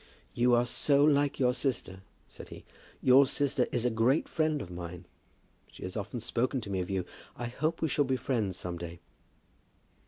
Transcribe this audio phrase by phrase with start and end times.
[0.33, 2.65] "You are so like your sister," said he.
[3.03, 5.05] "Your sister is a great friend of mine.
[5.71, 7.05] She has often spoken to me of you.
[7.35, 8.99] I hope we shall be friends some day."